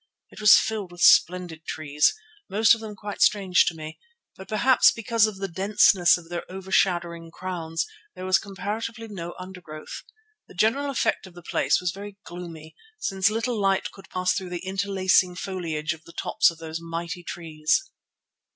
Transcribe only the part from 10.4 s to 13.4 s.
The general effect of the place was very gloomy, since